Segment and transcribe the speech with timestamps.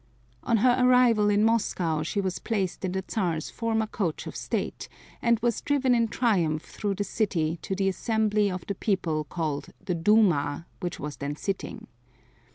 [0.41, 4.89] On her arrival in Moscow she was placed in the Czar's former coach of state,
[5.21, 9.67] and was driven in triumph through the city to the assembly of the people called
[9.85, 11.85] the Douma, which was then sitting.